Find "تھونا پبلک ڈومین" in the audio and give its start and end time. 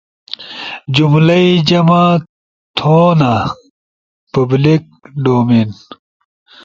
2.77-5.69